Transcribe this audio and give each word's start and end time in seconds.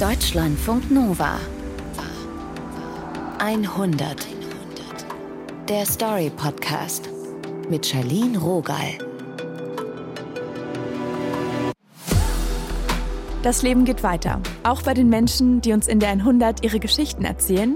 Deutschlandfunk 0.00 0.92
Nova. 0.92 1.40
100 3.40 4.28
Der 5.68 5.84
Story 5.84 6.30
Podcast 6.30 7.08
mit 7.68 7.84
Charlene 7.84 8.38
Rogal. 8.38 8.96
Das 13.42 13.62
Leben 13.62 13.84
geht 13.84 14.04
weiter, 14.04 14.40
auch 14.62 14.82
bei 14.82 14.94
den 14.94 15.08
Menschen, 15.08 15.62
die 15.62 15.72
uns 15.72 15.88
in 15.88 15.98
der 15.98 16.10
100 16.10 16.62
ihre 16.62 16.78
Geschichten 16.78 17.24
erzählen 17.24 17.74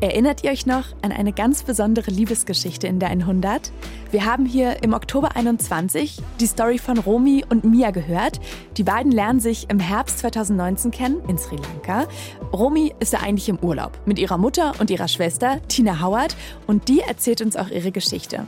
Erinnert 0.00 0.44
ihr 0.44 0.52
euch 0.52 0.64
noch 0.64 0.84
an 1.02 1.10
eine 1.10 1.32
ganz 1.32 1.64
besondere 1.64 2.12
Liebesgeschichte 2.12 2.86
in 2.86 3.00
der 3.00 3.08
100? 3.08 3.72
Wir 4.12 4.24
haben 4.24 4.46
hier 4.46 4.84
im 4.84 4.92
Oktober 4.92 5.34
21 5.34 6.22
die 6.38 6.46
Story 6.46 6.78
von 6.78 6.98
Romy 6.98 7.44
und 7.48 7.64
Mia 7.64 7.90
gehört. 7.90 8.38
Die 8.76 8.84
beiden 8.84 9.10
lernen 9.10 9.40
sich 9.40 9.68
im 9.68 9.80
Herbst 9.80 10.20
2019 10.20 10.92
kennen 10.92 11.20
in 11.26 11.36
Sri 11.36 11.56
Lanka. 11.56 12.06
Romy 12.52 12.94
ist 13.00 13.12
da 13.12 13.18
eigentlich 13.18 13.48
im 13.48 13.58
Urlaub 13.58 13.98
mit 14.06 14.20
ihrer 14.20 14.38
Mutter 14.38 14.72
und 14.78 14.88
ihrer 14.88 15.08
Schwester 15.08 15.60
Tina 15.66 16.00
Howard 16.00 16.36
und 16.68 16.88
die 16.88 17.00
erzählt 17.00 17.42
uns 17.42 17.56
auch 17.56 17.68
ihre 17.68 17.90
Geschichte. 17.90 18.46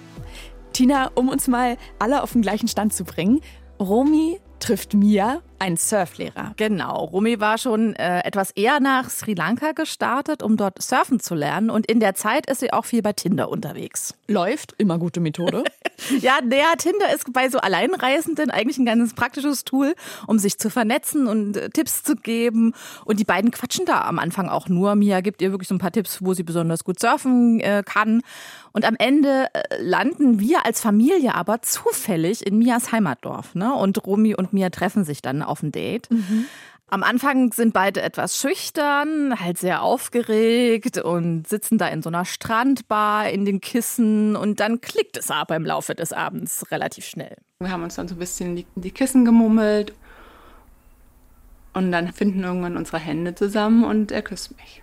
Tina, 0.72 1.10
um 1.16 1.28
uns 1.28 1.48
mal 1.48 1.78
alle 1.98 2.22
auf 2.22 2.32
den 2.32 2.42
gleichen 2.42 2.68
Stand 2.68 2.92
zu 2.92 3.02
bringen, 3.02 3.40
Romy 3.80 4.38
trifft 4.60 4.94
Mia, 4.94 5.42
einen 5.58 5.76
Surflehrer. 5.76 6.52
Genau. 6.56 7.04
Rumi 7.04 7.40
war 7.40 7.58
schon 7.58 7.94
äh, 7.96 8.20
etwas 8.20 8.50
eher 8.52 8.80
nach 8.80 9.10
Sri 9.10 9.34
Lanka 9.34 9.72
gestartet, 9.72 10.42
um 10.42 10.56
dort 10.56 10.80
surfen 10.80 11.20
zu 11.20 11.34
lernen. 11.34 11.70
Und 11.70 11.86
in 11.86 12.00
der 12.00 12.14
Zeit 12.14 12.48
ist 12.48 12.60
sie 12.60 12.72
auch 12.72 12.84
viel 12.84 13.02
bei 13.02 13.12
Tinder 13.12 13.48
unterwegs. 13.48 14.14
Läuft, 14.28 14.74
immer 14.78 14.98
gute 14.98 15.20
Methode. 15.20 15.64
ja, 16.20 16.40
der 16.42 16.76
Tinder 16.78 17.12
ist 17.14 17.32
bei 17.32 17.48
so 17.48 17.58
Alleinreisenden 17.58 18.50
eigentlich 18.50 18.78
ein 18.78 18.86
ganz 18.86 19.14
praktisches 19.14 19.64
Tool, 19.64 19.94
um 20.26 20.38
sich 20.38 20.58
zu 20.58 20.70
vernetzen 20.70 21.26
und 21.26 21.56
äh, 21.56 21.70
Tipps 21.70 22.02
zu 22.02 22.16
geben. 22.16 22.74
Und 23.04 23.20
die 23.20 23.24
beiden 23.24 23.50
quatschen 23.50 23.86
da 23.86 24.02
am 24.02 24.18
Anfang 24.18 24.48
auch 24.48 24.68
nur. 24.68 24.94
Mia 24.94 25.20
gibt 25.20 25.42
ihr 25.42 25.50
wirklich 25.52 25.68
so 25.68 25.74
ein 25.74 25.78
paar 25.78 25.92
Tipps, 25.92 26.18
wo 26.22 26.34
sie 26.34 26.42
besonders 26.42 26.84
gut 26.84 27.00
surfen 27.00 27.60
äh, 27.60 27.82
kann. 27.84 28.22
Und 28.72 28.84
am 28.84 28.96
Ende 28.98 29.46
äh, 29.52 29.82
landen 29.82 30.38
wir 30.40 30.64
als 30.64 30.80
Familie 30.80 31.34
aber 31.34 31.62
zufällig 31.62 32.46
in 32.46 32.58
Mias 32.58 32.92
Heimatdorf. 32.92 33.54
Ne? 33.54 33.74
Und 33.74 34.04
Romy 34.06 34.34
und 34.34 34.52
Mia 34.52 34.70
treffen 34.70 35.04
sich 35.04 35.22
dann 35.22 35.42
auf 35.42 35.62
ein 35.62 35.72
Date. 35.72 36.10
Mhm. 36.10 36.46
Am 36.92 37.04
Anfang 37.04 37.52
sind 37.52 37.72
beide 37.72 38.02
etwas 38.02 38.36
schüchtern, 38.36 39.38
halt 39.38 39.58
sehr 39.58 39.82
aufgeregt 39.82 40.98
und 40.98 41.46
sitzen 41.46 41.78
da 41.78 41.86
in 41.86 42.02
so 42.02 42.10
einer 42.10 42.24
Strandbar 42.24 43.30
in 43.30 43.44
den 43.44 43.60
Kissen 43.60 44.34
und 44.34 44.58
dann 44.58 44.80
klickt 44.80 45.16
es 45.16 45.30
aber 45.30 45.54
im 45.54 45.64
Laufe 45.64 45.94
des 45.94 46.12
Abends 46.12 46.68
relativ 46.72 47.04
schnell. 47.04 47.36
Wir 47.60 47.70
haben 47.70 47.84
uns 47.84 47.94
dann 47.94 48.08
so 48.08 48.16
ein 48.16 48.18
bisschen 48.18 48.56
in 48.56 48.66
die 48.74 48.90
Kissen 48.90 49.24
gemummelt 49.24 49.92
und 51.74 51.92
dann 51.92 52.12
finden 52.12 52.42
irgendwann 52.42 52.76
unsere 52.76 52.98
Hände 52.98 53.36
zusammen 53.36 53.84
und 53.84 54.10
er 54.10 54.22
küsst 54.22 54.56
mich. 54.56 54.82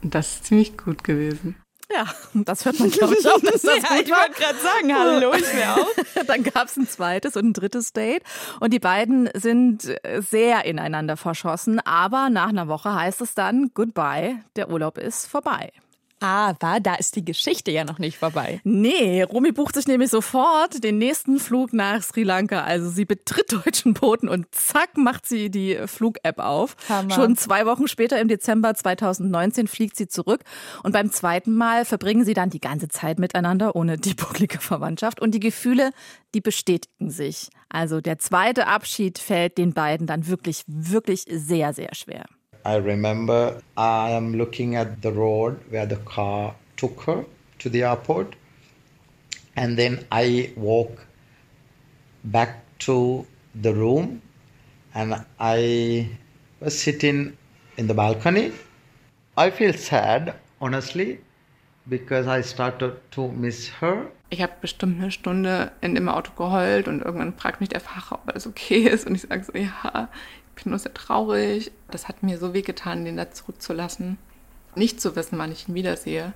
Das 0.00 0.36
ist 0.36 0.44
ziemlich 0.44 0.78
gut 0.78 1.02
gewesen. 1.02 1.56
Ja, 1.92 2.06
das 2.34 2.64
hört 2.64 2.78
man, 2.80 2.90
glaube 2.90 3.14
ich, 3.18 3.26
auch. 3.26 3.40
Dass 3.40 3.62
das 3.62 3.76
ja, 3.76 3.96
ich 4.00 4.10
wollte 4.10 4.32
gerade 4.38 4.58
sagen, 4.58 4.94
hallo, 4.94 5.32
ich 5.34 5.54
wäre 5.54 5.74
auch. 5.74 5.88
Dann 6.26 6.42
gab 6.42 6.68
es 6.68 6.76
ein 6.76 6.88
zweites 6.88 7.36
und 7.36 7.46
ein 7.46 7.52
drittes 7.52 7.92
Date. 7.92 8.22
Und 8.60 8.72
die 8.72 8.78
beiden 8.78 9.30
sind 9.34 9.94
sehr 10.18 10.64
ineinander 10.64 11.16
verschossen. 11.16 11.80
Aber 11.80 12.30
nach 12.30 12.48
einer 12.48 12.68
Woche 12.68 12.94
heißt 12.94 13.20
es 13.20 13.34
dann, 13.34 13.70
goodbye, 13.74 14.36
der 14.56 14.70
Urlaub 14.70 14.98
ist 14.98 15.26
vorbei. 15.26 15.72
Aber 16.20 16.80
da 16.80 16.94
ist 16.94 17.16
die 17.16 17.24
Geschichte 17.24 17.70
ja 17.70 17.84
noch 17.84 17.98
nicht 17.98 18.18
vorbei. 18.18 18.60
Nee, 18.64 19.22
Rumi 19.22 19.52
bucht 19.52 19.74
sich 19.74 19.86
nämlich 19.86 20.10
sofort 20.10 20.82
den 20.82 20.98
nächsten 20.98 21.38
Flug 21.38 21.72
nach 21.72 22.02
Sri 22.02 22.22
Lanka. 22.22 22.62
Also 22.64 22.90
sie 22.90 23.04
betritt 23.04 23.52
deutschen 23.52 23.94
Boden 23.94 24.28
und 24.28 24.46
zack 24.52 24.96
macht 24.96 25.26
sie 25.26 25.50
die 25.50 25.78
Flug-App 25.86 26.38
auf. 26.38 26.76
Hammer. 26.88 27.14
Schon 27.14 27.36
zwei 27.36 27.66
Wochen 27.66 27.88
später 27.88 28.20
im 28.20 28.28
Dezember 28.28 28.74
2019 28.74 29.68
fliegt 29.68 29.96
sie 29.96 30.08
zurück. 30.08 30.42
Und 30.82 30.92
beim 30.92 31.10
zweiten 31.12 31.54
Mal 31.54 31.84
verbringen 31.84 32.24
sie 32.24 32.34
dann 32.34 32.50
die 32.50 32.60
ganze 32.60 32.88
Zeit 32.88 33.18
miteinander 33.18 33.76
ohne 33.76 33.98
die 33.98 34.14
bucklige 34.14 34.58
Verwandtschaft. 34.58 35.20
Und 35.20 35.32
die 35.32 35.40
Gefühle, 35.40 35.90
die 36.34 36.40
bestätigen 36.40 37.10
sich. 37.10 37.48
Also 37.68 38.00
der 38.00 38.18
zweite 38.18 38.66
Abschied 38.66 39.18
fällt 39.18 39.58
den 39.58 39.72
beiden 39.72 40.06
dann 40.06 40.26
wirklich, 40.26 40.64
wirklich 40.66 41.24
sehr, 41.28 41.72
sehr 41.72 41.94
schwer. 41.94 42.24
I 42.68 42.76
remember 42.76 43.62
I 43.78 44.10
am 44.10 44.34
looking 44.36 44.74
at 44.74 45.00
the 45.00 45.10
road 45.10 45.60
where 45.70 45.86
the 45.86 45.96
car 45.96 46.54
took 46.76 47.00
her 47.04 47.24
to 47.60 47.68
the 47.70 47.82
airport, 47.84 48.34
and 49.56 49.78
then 49.78 50.06
I 50.12 50.52
walk 50.54 51.06
back 52.24 52.64
to 52.80 53.24
the 53.54 53.72
room, 53.72 54.20
and 54.94 55.24
I 55.40 56.10
was 56.60 56.78
sitting 56.78 57.38
in 57.78 57.86
the 57.86 57.94
balcony. 57.94 58.52
I 59.34 59.48
feel 59.48 59.72
sad, 59.72 60.34
honestly, 60.60 61.20
because 61.88 62.26
I 62.26 62.42
started 62.42 63.00
to 63.12 63.28
miss 63.32 63.68
her. 63.80 64.10
Ich 64.30 64.42
habe 64.42 64.52
bestimmt 64.60 65.00
eine 65.00 65.10
Stunde 65.10 65.72
in 65.80 65.94
dem 65.94 66.08
Auto 66.08 66.32
geheult 66.32 66.86
und 66.86 67.00
irgendwann 67.02 67.34
fragt 67.34 67.60
mich 67.60 67.70
der 67.70 67.80
Fahrer, 67.80 68.16
ob 68.16 68.28
alles 68.28 68.46
okay 68.46 68.82
ist. 68.82 69.06
Und 69.06 69.14
ich 69.14 69.22
sage 69.22 69.44
so, 69.44 69.52
ja, 69.56 70.08
bin 70.54 70.70
nur 70.70 70.78
sehr 70.78 70.94
traurig. 70.94 71.72
Das 71.90 72.08
hat 72.08 72.22
mir 72.22 72.38
so 72.38 72.52
wehgetan, 72.52 73.04
den 73.04 73.16
da 73.16 73.30
zurückzulassen. 73.30 74.18
Nicht 74.74 75.00
zu 75.00 75.16
wissen, 75.16 75.38
wann 75.38 75.52
ich 75.52 75.68
ihn 75.68 75.74
wiedersehe, 75.74 76.32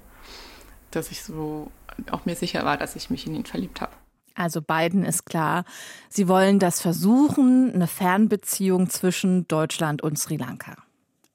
dass 0.90 1.10
ich 1.10 1.22
so 1.22 1.70
auch 2.10 2.24
mir 2.24 2.34
sicher 2.34 2.64
war, 2.64 2.76
dass 2.76 2.96
ich 2.96 3.10
mich 3.10 3.26
in 3.26 3.34
ihn 3.34 3.44
verliebt 3.44 3.80
habe. 3.80 3.92
Also 4.34 4.62
beiden 4.62 5.04
ist 5.04 5.26
klar, 5.26 5.64
sie 6.08 6.26
wollen 6.26 6.58
das 6.58 6.80
versuchen, 6.80 7.72
eine 7.74 7.86
Fernbeziehung 7.86 8.88
zwischen 8.88 9.46
Deutschland 9.46 10.02
und 10.02 10.18
Sri 10.18 10.36
Lanka. 10.38 10.76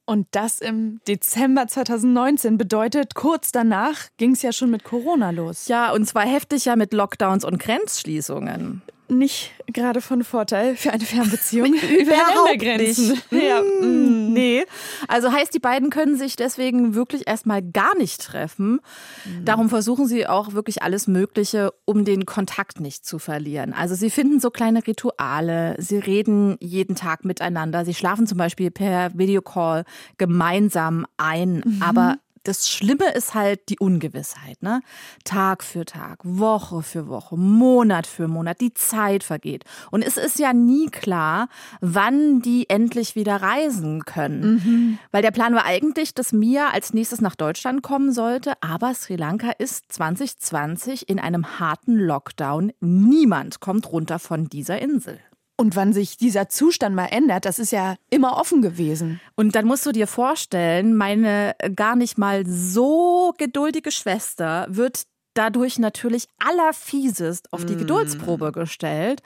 Und 0.10 0.26
das 0.32 0.60
im 0.60 1.02
Dezember 1.06 1.68
2019 1.68 2.58
bedeutet, 2.58 3.14
kurz 3.14 3.52
danach 3.52 4.08
ging 4.16 4.32
es 4.32 4.42
ja 4.42 4.54
schon 4.54 4.72
mit 4.72 4.86
Corona 4.86 5.32
los. 5.32 5.68
Ja, 5.68 5.92
und 5.92 6.06
zwar 6.06 6.26
heftig 6.26 6.64
ja 6.64 6.78
mit 6.78 6.94
Lockdowns 6.94 7.44
und 7.44 7.60
Grenzschließungen 7.60 8.82
nicht 9.10 9.52
gerade 9.68 10.02
von 10.02 10.24
Vorteil 10.24 10.76
für 10.76 10.92
eine 10.92 11.04
Fernbeziehung 11.04 11.74
über 12.00 12.12
Ländergrenzen. 12.12 13.22
Nicht. 13.32 13.44
Ja. 13.44 13.62
Mm, 13.62 14.34
nee. 14.34 14.66
Also 15.08 15.32
heißt, 15.32 15.54
die 15.54 15.60
beiden 15.60 15.90
können 15.90 16.18
sich 16.18 16.36
deswegen 16.36 16.96
wirklich 16.96 17.28
erstmal 17.28 17.62
gar 17.62 17.96
nicht 17.98 18.22
treffen. 18.22 18.80
Mhm. 19.26 19.46
Darum 19.46 19.70
versuchen 19.70 20.08
sie 20.08 20.28
auch 20.28 20.54
wirklich 20.54 20.82
alles 20.82 21.08
Mögliche, 21.08 21.72
um 21.86 22.06
den 22.06 22.26
Kontakt 22.26 22.80
nicht 22.80 23.06
zu 23.06 23.20
verlieren. 23.20 23.74
Also 23.74 23.96
sie 23.96 24.10
finden 24.10 24.40
so 24.40 24.50
kleine 24.50 24.86
Rituale, 24.86 25.76
sie 25.80 25.98
reden 25.98 26.58
jeden 26.60 26.96
Tag 26.96 27.26
miteinander, 27.26 27.86
sie 27.86 27.94
schlafen 27.94 28.28
zum 28.28 28.38
Beispiel 28.38 28.72
per 28.72 29.18
Videocall 29.18 29.86
gemeinsam 30.18 31.06
ein, 31.18 31.64
mhm. 31.66 31.82
aber 31.82 32.18
das 32.48 32.70
Schlimme 32.70 33.12
ist 33.12 33.34
halt 33.34 33.70
die 33.70 33.80
Ungewissheit. 33.80 34.62
Ne? 34.62 34.82
Tag 35.24 35.64
für 35.64 35.86
Tag, 35.86 36.20
Woche 36.24 36.82
für 36.82 37.08
Woche, 37.08 37.38
Monat 37.38 38.08
für 38.08 38.28
Monat, 38.28 38.62
die 38.62 38.74
Zeit 38.74 39.24
vergeht. 39.24 39.66
Und 39.92 40.02
es 40.02 40.18
ist 40.18 40.40
ja 40.40 40.54
nie 40.54 40.88
klar, 40.88 41.50
wann 41.82 42.42
die 42.42 42.70
endlich 42.70 43.16
wieder 43.16 43.42
reisen 43.42 44.06
können. 44.06 44.54
Mhm. 44.54 45.00
Weil 45.12 45.22
der 45.22 45.32
Plan 45.32 45.56
war 45.56 45.66
eigentlich, 45.66 46.14
dass 46.14 46.32
Mia 46.32 46.70
als 46.70 46.94
nächstes 46.94 47.22
nach 47.22 47.36
Deutschland 47.36 47.84
kommen 47.84 48.14
sollte, 48.14 48.54
aber 48.62 48.94
Sri 48.94 49.16
Lanka 49.16 49.52
ist 49.52 49.92
2020 49.92 51.10
in 51.10 51.20
einem 51.20 51.60
harten 51.60 51.98
Lockdown. 51.98 52.72
Niemand 52.80 53.60
kommt 53.60 53.92
runter 53.92 54.20
von 54.20 54.48
dieser 54.48 54.82
Insel. 54.82 55.20
Und 55.60 55.76
wann 55.76 55.92
sich 55.92 56.18
dieser 56.18 56.50
Zustand 56.50 56.96
mal 56.96 57.08
ändert, 57.08 57.46
das 57.46 57.58
ist 57.58 57.72
ja 57.72 57.96
immer 58.12 58.38
offen 58.38 58.62
gewesen. 58.62 59.20
Und 59.36 59.56
dann 59.56 59.66
musst 59.66 59.86
du 59.88 59.92
dir 59.92 60.06
vorstellen, 60.06 60.96
meine 60.96 61.56
gar 61.76 61.96
nicht 61.96 62.20
mal 62.20 62.46
so 62.46 63.34
geduldige 63.40 63.92
Schwester 63.92 64.68
wird 64.70 65.04
dadurch 65.34 65.80
natürlich 65.80 66.28
allerfiesest 66.40 67.52
auf 67.54 67.66
die 67.66 67.76
mm. 67.76 67.80
Geduldsprobe 67.80 68.52
gestellt. 68.52 69.22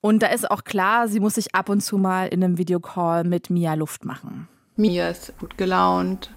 Und 0.00 0.22
da 0.22 0.28
ist 0.28 0.50
auch 0.50 0.64
klar, 0.64 1.08
sie 1.08 1.20
muss 1.20 1.34
sich 1.34 1.54
ab 1.54 1.68
und 1.68 1.82
zu 1.82 1.98
mal 1.98 2.28
in 2.28 2.42
einem 2.42 2.58
Videocall 2.58 3.24
mit 3.24 3.50
Mia 3.50 3.74
Luft 3.74 4.04
machen. 4.04 4.48
Mia 4.76 5.08
ist 5.08 5.36
gut 5.38 5.58
gelaunt, 5.58 6.30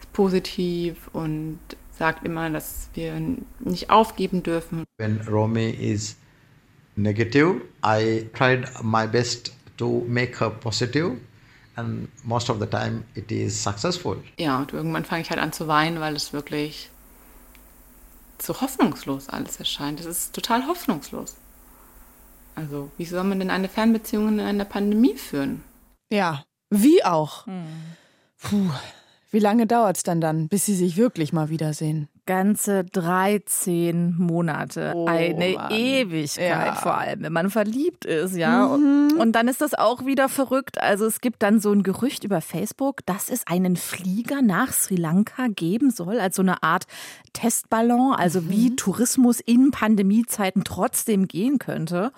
ist 0.00 0.12
positiv 0.12 1.08
und 1.12 1.58
sagt 1.92 2.24
immer, 2.26 2.50
dass 2.50 2.88
wir 2.94 3.14
nicht 3.60 3.90
aufgeben 3.90 4.42
dürfen. 4.42 4.84
When 4.98 5.20
Romy 5.28 5.70
is 5.70 6.16
negative. 6.96 7.62
I 7.84 8.28
tried 8.34 8.68
my 8.82 9.06
best 9.06 9.52
to 9.76 10.04
make 10.06 10.38
her 10.40 10.50
positive 10.50 11.16
and 11.76 12.08
most 12.24 12.50
of 12.50 12.60
the 12.60 12.66
time 12.66 13.04
it 13.14 13.30
is 13.30 13.60
successful. 13.60 14.16
Ja, 14.38 14.58
und 14.58 14.72
irgendwann 14.72 15.04
fange 15.04 15.22
ich 15.22 15.30
halt 15.30 15.40
an 15.40 15.52
zu 15.52 15.66
weinen, 15.66 16.00
weil 16.00 16.14
es 16.14 16.32
wirklich 16.32 16.90
so 18.40 18.60
hoffnungslos 18.60 19.28
alles 19.28 19.58
erscheint. 19.58 20.00
Es 20.00 20.06
ist 20.06 20.34
total 20.34 20.66
hoffnungslos. 20.66 21.34
Also, 22.54 22.90
wie 22.98 23.04
soll 23.04 23.24
man 23.24 23.40
denn 23.40 23.50
eine 23.50 23.68
Fernbeziehung 23.68 24.28
in 24.28 24.40
einer 24.40 24.64
Pandemie 24.64 25.16
führen? 25.16 25.62
Ja, 26.10 26.44
wie 26.70 27.04
auch. 27.04 27.46
Hm. 27.46 27.64
Puh, 28.40 28.70
wie 29.30 29.40
lange 29.40 29.66
dauert 29.66 29.96
es 29.96 30.02
dann 30.04 30.20
dann, 30.20 30.48
bis 30.48 30.66
sie 30.66 30.76
sich 30.76 30.96
wirklich 30.96 31.32
mal 31.32 31.48
wiedersehen? 31.48 32.08
Ganze 32.26 32.84
13 32.84 34.14
Monate. 34.18 34.92
Oh, 34.94 35.06
Eine 35.06 35.54
Mann. 35.56 35.70
Ewigkeit 35.70 36.66
Ja. 36.66 36.74
vor 36.74 36.96
allem, 36.96 37.22
wenn 37.22 37.32
man 37.32 37.50
verliebt 37.50 38.04
ist, 38.04 38.34
ja. 38.36 38.64
Und, 38.66 39.12
und 39.18 39.32
dann 39.32 39.48
ist 39.48 39.60
das 39.60 39.74
auch 39.74 40.06
wieder 40.06 40.28
verrückt. 40.28 40.78
Also 40.80 41.04
es 41.06 41.20
gibt 41.20 41.42
dann 41.42 41.60
so 41.60 41.70
ein 41.72 41.82
Gerücht 41.82 42.24
über 42.24 42.40
Facebook, 42.40 43.04
dass 43.06 43.28
es 43.28 43.46
einen 43.46 43.76
Flieger 43.76 44.42
nach 44.42 44.72
Sri 44.72 44.96
Lanka 44.96 45.48
geben 45.48 45.90
soll, 45.90 46.18
als 46.20 46.36
so 46.36 46.42
eine 46.42 46.62
Art 46.62 46.84
Testballon, 47.34 48.14
also 48.14 48.48
wie 48.48 48.74
Tourismus 48.76 49.40
in 49.40 49.70
Pandemiezeiten 49.70 50.64
trotzdem 50.64 51.26
gehen 51.28 51.58
könnte. 51.58 52.12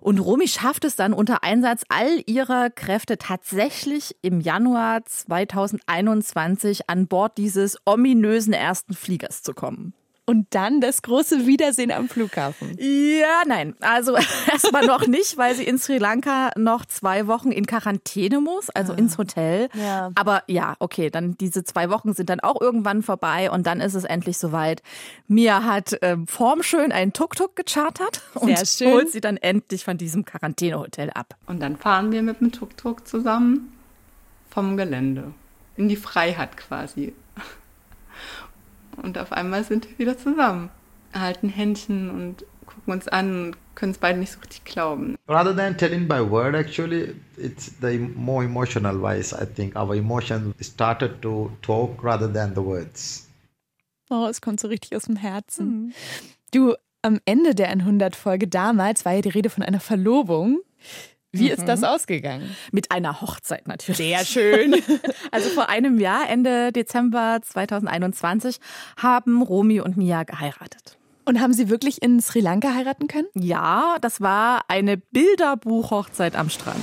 Und 0.00 0.18
Romy 0.18 0.48
schafft 0.48 0.84
es 0.84 0.96
dann 0.96 1.12
unter 1.12 1.42
Einsatz 1.44 1.82
all 1.88 2.22
ihrer 2.26 2.68
Kräfte 2.70 3.18
tatsächlich 3.18 4.16
im 4.20 4.40
Januar 4.40 5.04
2021 5.04 6.90
an 6.90 7.06
Bord 7.06 7.38
dieses 7.38 7.78
ominösen 7.84 8.52
ersten 8.52 8.94
Fliegers 8.94 9.37
zu 9.42 9.54
kommen. 9.54 9.92
Und 10.28 10.48
dann 10.50 10.82
das 10.82 11.00
große 11.00 11.46
Wiedersehen 11.46 11.90
am 11.90 12.06
Flughafen. 12.06 12.76
Ja, 12.78 13.44
nein. 13.46 13.74
Also 13.80 14.14
erstmal 14.52 14.84
noch 14.84 15.06
nicht, 15.06 15.38
weil 15.38 15.54
sie 15.54 15.64
in 15.64 15.78
Sri 15.78 15.96
Lanka 15.96 16.50
noch 16.54 16.84
zwei 16.84 17.26
Wochen 17.26 17.50
in 17.50 17.64
Quarantäne 17.64 18.42
muss, 18.42 18.68
also 18.68 18.92
ins 18.92 19.16
Hotel. 19.16 19.70
Ja. 19.72 20.10
Aber 20.16 20.42
ja, 20.46 20.74
okay, 20.80 21.08
dann 21.08 21.38
diese 21.38 21.64
zwei 21.64 21.88
Wochen 21.88 22.12
sind 22.12 22.28
dann 22.28 22.40
auch 22.40 22.60
irgendwann 22.60 23.02
vorbei 23.02 23.50
und 23.50 23.66
dann 23.66 23.80
ist 23.80 23.94
es 23.94 24.04
endlich 24.04 24.36
soweit. 24.36 24.82
Mia 25.28 25.64
hat 25.64 25.96
ähm, 26.02 26.26
formschön 26.26 26.92
einen 26.92 27.14
Tuk-Tuk 27.14 27.56
gechartert 27.56 28.20
und 28.34 28.50
holt 28.50 29.10
sie 29.10 29.22
dann 29.22 29.38
endlich 29.38 29.82
von 29.82 29.96
diesem 29.96 30.26
Quarantänehotel 30.26 31.08
ab. 31.08 31.36
Und 31.46 31.62
dann 31.62 31.78
fahren 31.78 32.12
wir 32.12 32.22
mit 32.22 32.42
dem 32.42 32.52
Tuk-Tuk 32.52 33.08
zusammen 33.08 33.72
vom 34.50 34.76
Gelände 34.76 35.32
in 35.78 35.88
die 35.88 35.96
Freiheit 35.96 36.58
quasi. 36.58 37.14
Und 39.02 39.18
auf 39.18 39.32
einmal 39.32 39.64
sind 39.64 39.88
wir 39.88 39.98
wieder 39.98 40.18
zusammen, 40.18 40.70
halten 41.12 41.48
Händchen 41.48 42.10
und 42.10 42.44
gucken 42.66 42.92
uns 42.92 43.08
an 43.08 43.44
und 43.44 43.56
können 43.74 43.92
es 43.92 43.98
beide 43.98 44.18
nicht 44.18 44.32
so 44.32 44.40
richtig 44.40 44.64
glauben. 44.64 45.16
Rather 45.28 45.54
than 45.54 45.76
telling 45.76 46.06
by 46.06 46.18
word, 46.20 46.54
actually, 46.54 47.14
it's 47.36 47.72
the 47.80 47.98
more 47.98 48.44
emotional 48.44 49.00
wise. 49.00 49.34
I 49.34 49.46
think 49.46 49.76
our 49.76 49.94
emotions 49.94 50.54
started 50.60 51.22
to 51.22 51.50
talk 51.62 52.02
rather 52.02 52.30
than 52.30 52.54
the 52.54 52.62
words. 52.62 53.28
Oh, 54.10 54.26
es 54.28 54.40
kommt 54.40 54.58
so 54.60 54.68
richtig 54.68 54.96
aus 54.96 55.04
dem 55.04 55.16
Herzen. 55.16 55.92
Du, 56.52 56.74
am 57.02 57.20
Ende 57.24 57.54
der 57.54 57.72
100-Folge 57.72 58.48
damals 58.48 59.04
war 59.04 59.12
ja 59.12 59.20
die 59.20 59.28
Rede 59.28 59.50
von 59.50 59.62
einer 59.62 59.80
Verlobung. 59.80 60.60
Wie 61.32 61.50
ist 61.50 61.68
das 61.68 61.84
ausgegangen? 61.84 62.56
Mit 62.72 62.90
einer 62.90 63.20
Hochzeit 63.20 63.68
natürlich. 63.68 63.98
Sehr 63.98 64.24
schön. 64.24 64.74
Also 65.30 65.50
vor 65.50 65.68
einem 65.68 66.00
Jahr, 66.00 66.28
Ende 66.28 66.72
Dezember 66.72 67.40
2021, 67.42 68.58
haben 68.96 69.42
Romy 69.42 69.80
und 69.80 69.96
Mia 69.96 70.22
geheiratet. 70.22 70.96
Und 71.26 71.40
haben 71.40 71.52
Sie 71.52 71.68
wirklich 71.68 72.02
in 72.02 72.20
Sri 72.20 72.40
Lanka 72.40 72.74
heiraten 72.74 73.08
können? 73.08 73.26
Ja, 73.34 73.98
das 74.00 74.22
war 74.22 74.62
eine 74.68 74.96
Bilderbuch-Hochzeit 74.96 76.34
am 76.34 76.48
Strand. 76.48 76.80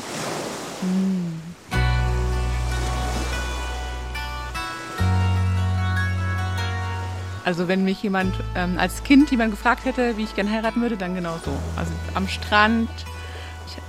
Also 7.43 7.67
wenn 7.67 7.83
mich 7.83 8.01
jemand 8.03 8.35
ähm, 8.55 8.77
als 8.77 9.03
Kind 9.03 9.31
jemand 9.31 9.51
gefragt 9.51 9.85
hätte, 9.85 10.17
wie 10.17 10.23
ich 10.23 10.35
gern 10.35 10.51
heiraten 10.51 10.81
würde, 10.81 10.97
dann 10.97 11.15
genau 11.15 11.39
so. 11.43 11.51
Also 11.75 11.91
am 12.13 12.27
Strand. 12.27 12.89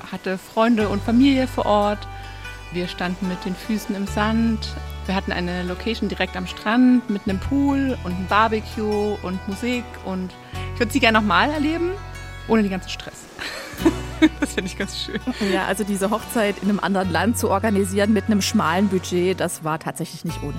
Ich 0.07 0.13
hatte 0.13 0.39
Freunde 0.39 0.89
und 0.89 1.03
Familie 1.03 1.49
vor 1.49 1.67
Ort. 1.67 2.07
Wir 2.73 2.87
standen 2.87 3.29
mit 3.29 3.45
den 3.45 3.57
Füßen 3.57 3.95
im 3.97 4.07
Sand. 4.07 4.69
Wir 5.07 5.17
hatten 5.17 5.33
eine 5.33 5.65
Location 5.65 6.09
direkt 6.09 6.37
am 6.37 6.47
Strand 6.47 7.11
mit 7.11 7.23
einem 7.27 7.41
Pool 7.41 7.99
und 8.05 8.15
einem 8.15 8.27
Barbecue 8.29 9.17
und 9.23 9.49
Musik. 9.49 9.85
Und 10.05 10.33
ich 10.75 10.81
würde 10.81 10.93
sie 10.93 11.01
gerne 11.01 11.19
nochmal 11.19 11.51
erleben, 11.51 11.91
ohne 12.47 12.63
den 12.63 12.71
ganzen 12.71 12.91
Stress. 12.91 13.25
das 14.41 14.55
finde 14.55 14.71
ich 14.71 14.79
ganz 14.79 14.97
schön. 14.97 15.21
Ja, 15.53 15.65
also 15.67 15.83
diese 15.83 16.11
Hochzeit 16.11 16.57
in 16.63 16.69
einem 16.69 16.79
anderen 16.79 17.11
Land 17.11 17.37
zu 17.37 17.51
organisieren 17.51 18.13
mit 18.13 18.27
einem 18.27 18.43
schmalen 18.43 18.89
Budget, 18.89 19.41
das 19.41 19.65
war 19.65 19.81
tatsächlich 19.81 20.25
nicht 20.25 20.41
ohne. 20.43 20.57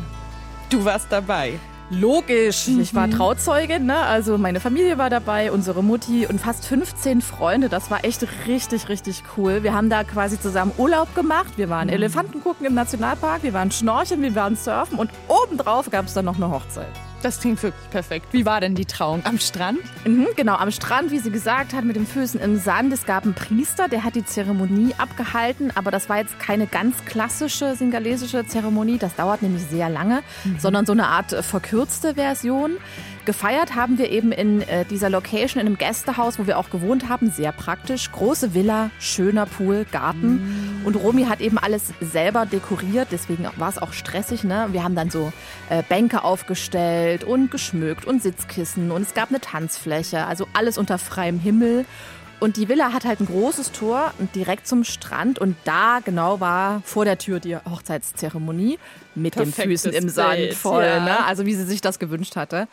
Du 0.69 0.83
warst 0.83 1.07
dabei. 1.09 1.57
Logisch. 1.89 2.68
Ich 2.68 2.94
war 2.94 3.10
Trauzeugin, 3.10 3.86
ne? 3.86 3.98
also 3.98 4.38
meine 4.38 4.60
Familie 4.60 4.98
war 4.98 5.10
dabei, 5.10 5.51
unsere 5.51 5.84
Mutti 5.84 6.28
und 6.28 6.39
fast 6.39 6.66
15 6.66 7.22
Freunde. 7.22 7.69
Das 7.69 7.89
war 7.89 8.04
echt 8.04 8.25
richtig, 8.45 8.89
richtig 8.89 9.24
cool. 9.38 9.63
Wir 9.63 9.74
haben 9.74 9.89
da 9.89 10.04
quasi 10.04 10.39
zusammen 10.39 10.74
Urlaub 10.78 11.16
gemacht. 11.16 11.54
Wir 11.56 11.69
waren 11.69 11.88
Elefanten 11.89 12.44
gucken 12.44 12.66
im 12.66 12.74
Nationalpark, 12.74 13.44
wir 13.44 13.54
waren 13.54 13.72
schnorcheln, 13.72 14.22
wir 14.22 14.36
waren 14.36 14.56
surfen 14.56 15.00
und 15.00 15.12
obendrauf 15.28 15.89
gab 15.89 16.06
es 16.06 16.13
dann 16.13 16.25
noch 16.25 16.36
eine 16.36 16.51
Hochzeit. 16.51 17.06
Das 17.24 17.40
klingt 17.40 17.62
wirklich 17.64 17.90
perfekt. 17.90 18.28
Wie 18.31 18.46
war 18.46 18.62
denn 18.62 18.75
die 18.75 18.86
Trauung? 18.86 19.22
Am 19.25 19.40
Strand? 19.40 19.80
Mhm, 20.06 20.28
genau, 20.36 20.56
am 20.56 20.69
Strand, 20.72 21.12
wie 21.12 21.19
sie 21.19 21.31
gesagt 21.31 21.74
hat, 21.74 21.84
mit 21.84 21.96
den 21.96 22.06
Füßen 22.06 22.40
im 22.40 22.60
Sand. 22.60 22.94
Es 22.94 23.06
gab 23.06 23.24
einen 23.24 23.34
Priester, 23.34 23.88
der 23.88 24.04
hat 24.04 24.16
die 24.16 24.24
Zeremonie 24.24 24.94
abgehalten, 24.98 25.72
aber 25.75 25.90
das 25.90 26.10
war 26.10 26.18
jetzt 26.19 26.40
keine 26.40 26.68
ganz 26.68 27.04
klassische 27.06 27.75
singalesische 27.75 28.46
Zeremonie. 28.46 28.98
Das 28.98 29.16
dauert 29.16 29.42
nämlich 29.42 29.64
sehr 29.64 29.90
lange, 29.90 30.22
sondern 30.60 30.86
so 30.86 30.94
eine 30.94 31.08
Art 31.08 31.34
äh, 31.34 31.42
verkürzte 31.42 32.16
Version. 32.16 32.78
Gefeiert 33.25 33.75
haben 33.75 33.98
wir 33.98 34.10
eben 34.10 34.31
in 34.31 34.62
äh, 34.62 34.86
dieser 34.86 35.10
Location, 35.10 35.60
in 35.60 35.68
einem 35.68 35.78
Gästehaus, 35.78 36.40
wo 36.40 36.48
wir 36.48 36.58
auch 36.58 36.69
gewohnt 36.69 37.10
haben. 37.10 37.30
Sehr 37.30 37.52
praktisch. 37.52 38.10
Große 38.12 38.54
Villa, 38.54 38.90
schöner 39.00 39.46
Pool, 39.46 39.86
Garten. 39.92 40.67
Und 40.83 40.95
Romy 40.95 41.25
hat 41.25 41.41
eben 41.41 41.57
alles 41.57 41.94
selber 42.01 42.45
dekoriert, 42.45 43.09
deswegen 43.12 43.47
war 43.57 43.69
es 43.69 43.77
auch 43.77 43.94
stressig. 43.94 44.44
Ne? 44.44 44.68
Wir 44.71 44.83
haben 44.83 44.95
dann 44.95 45.09
so 45.09 45.31
äh, 45.69 45.83
Bänke 45.88 46.24
aufgestellt 46.24 47.24
und 47.24 47.51
geschmückt 47.51 48.06
und 48.06 48.21
Sitzkissen 48.21 48.91
und 48.91 49.01
es 49.01 49.13
gab 49.13 49.29
eine 49.29 49.41
Tanzfläche. 49.41 50.25
Also 50.25 50.47
alles 50.53 50.77
unter 50.77 50.97
freiem 50.97 51.39
Himmel. 51.39 51.85
Und 52.39 52.57
die 52.57 52.69
Villa 52.69 52.94
hat 52.94 53.04
halt 53.04 53.19
ein 53.19 53.25
großes 53.25 53.72
Tor 53.72 54.13
direkt 54.36 54.68
zum 54.68 54.84
Strand. 54.84 55.39
Und 55.39 55.56
da 55.63 56.00
genau 56.06 56.39
war 56.39 56.81
vor 56.86 57.04
der 57.04 57.18
Tür 57.18 57.39
die 57.39 57.56
Hochzeitszeremonie 57.56 58.78
mit 59.16 59.36
den 59.36 59.51
Perfektes 59.51 59.81
Füßen 59.81 59.94
im 59.94 60.10
Sand 60.10 60.38
Bild, 60.38 60.54
voll. 60.54 60.84
ja. 60.84 61.04
Ne? 61.04 61.25
Also 61.25 61.48
wie 61.48 61.56
sie 61.56 61.63
sich 61.63 61.81
das 61.81 61.98
gewünscht 61.98 62.36
hatte. 62.36 62.68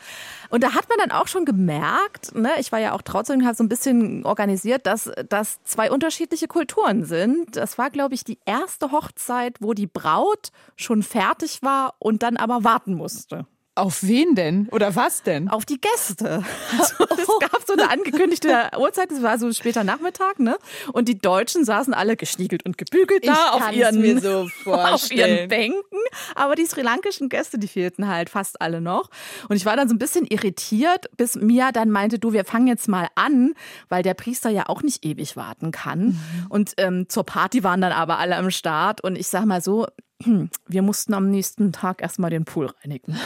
Und 0.49 0.63
da 0.63 0.75
hat 0.75 0.87
man 0.87 0.99
dann 0.99 1.09
auch 1.09 1.27
schon 1.27 1.45
gemerkt, 1.45 2.35
ne, 2.35 2.51
ich 2.59 2.71
war 2.71 2.79
ja 2.79 2.91
auch 2.91 3.01
Trauzeugin, 3.01 3.45
habe 3.45 3.55
so 3.55 3.63
ein 3.63 3.69
bisschen 3.69 4.23
organisiert, 4.23 4.85
dass 4.85 5.11
das 5.27 5.57
zwei 5.63 5.89
unterschiedliche 5.89 6.47
Kulturen 6.47 7.03
sind. 7.03 7.55
Das 7.55 7.79
war, 7.79 7.89
glaube 7.89 8.13
ich, 8.13 8.23
die 8.23 8.37
erste 8.45 8.91
Hochzeit, 8.91 9.57
wo 9.61 9.73
die 9.73 9.87
Braut 9.87 10.49
schon 10.75 11.01
fertig 11.01 11.63
war 11.63 11.95
und 11.97 12.21
dann 12.21 12.37
aber 12.37 12.63
warten 12.63 12.93
musste. 12.93 13.47
Auf 13.77 14.03
wen 14.03 14.35
denn? 14.35 14.69
Oder 14.71 14.95
was 14.95 15.21
denn? 15.21 15.49
Auf 15.49 15.65
die 15.65 15.81
Gäste. 15.81 16.43
Also, 16.71 16.93
es 17.09 17.27
gab 17.41 17.61
so 17.67 17.73
eine 17.73 17.89
angekündigte 17.89 18.69
Uhrzeit, 18.79 19.11
es 19.11 19.21
war 19.21 19.37
so 19.37 19.51
später 19.51 19.83
Nachmittag, 19.83 20.39
ne? 20.39 20.57
Und 20.93 21.09
die 21.09 21.17
Deutschen 21.17 21.65
saßen 21.65 21.93
alle 21.93 22.15
geschniegelt 22.15 22.65
und 22.65 22.77
gebügelt 22.77 23.27
da 23.27 23.51
auf 23.51 23.73
ihren, 23.73 23.99
mir 23.99 24.21
so 24.21 24.29
auf 24.39 24.65
ihren 24.65 24.89
vorstellen. 24.89 25.49
Bänken. 25.49 25.99
Aber 26.35 26.55
die 26.55 26.65
sri 26.65 26.83
lankischen 26.83 27.27
Gäste, 27.27 27.59
die 27.59 27.67
fehlten 27.67 28.07
halt 28.07 28.29
fast 28.29 28.61
alle 28.61 28.79
noch. 28.79 29.09
Und 29.49 29.57
ich 29.57 29.65
war 29.65 29.75
dann 29.75 29.89
so 29.89 29.95
ein 29.95 29.99
bisschen 29.99 30.25
irritiert, 30.25 31.09
bis 31.17 31.35
Mia 31.35 31.73
dann 31.73 31.91
meinte, 31.91 32.17
du, 32.17 32.31
wir 32.31 32.45
fangen 32.45 32.67
jetzt 32.67 32.87
mal 32.87 33.09
an, 33.15 33.55
weil 33.89 34.03
der 34.03 34.13
Priester 34.13 34.49
ja 34.49 34.69
auch 34.69 34.83
nicht 34.83 35.05
ewig 35.05 35.35
warten 35.35 35.71
kann. 35.71 36.17
Und 36.47 36.75
ähm, 36.77 37.09
zur 37.09 37.25
Party 37.25 37.65
waren 37.65 37.81
dann 37.81 37.91
aber 37.91 38.19
alle 38.19 38.37
am 38.37 38.51
Start. 38.51 39.01
Und 39.01 39.17
ich 39.17 39.27
sag 39.27 39.43
mal 39.43 39.61
so, 39.61 39.85
wir 40.67 40.81
mussten 40.81 41.13
am 41.13 41.29
nächsten 41.29 41.71
Tag 41.71 42.01
erstmal 42.01 42.29
den 42.29 42.45
Pool 42.45 42.67
reinigen. 42.67 43.17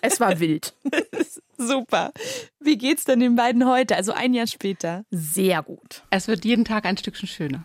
es 0.00 0.20
war 0.20 0.38
wild. 0.40 0.74
Super. 1.58 2.12
Wie 2.60 2.76
geht's 2.76 3.04
denn 3.04 3.20
den 3.20 3.34
beiden 3.34 3.66
heute, 3.66 3.96
also 3.96 4.12
ein 4.12 4.34
Jahr 4.34 4.46
später? 4.46 5.04
Sehr 5.10 5.62
gut. 5.62 6.04
Es 6.10 6.28
wird 6.28 6.44
jeden 6.44 6.64
Tag 6.64 6.84
ein 6.84 6.96
Stückchen 6.96 7.28
schöner. 7.28 7.64